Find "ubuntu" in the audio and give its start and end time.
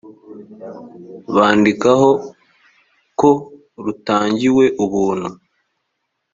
4.83-5.29